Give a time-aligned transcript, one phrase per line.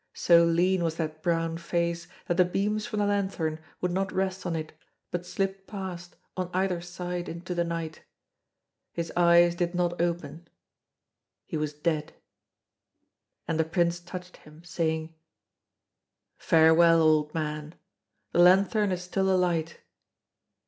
[0.15, 4.47] So lean was that brown face that the beams from the lanthorn would not rest
[4.47, 4.73] on it,
[5.11, 8.01] but slipped past on either side into the night.
[8.93, 10.47] His eyes did not open.
[11.45, 12.13] He was dead.
[13.47, 15.13] And the Prince touched him, saying:
[16.39, 17.75] "Farewell, old man!
[18.31, 19.81] The lanthorn is still alight.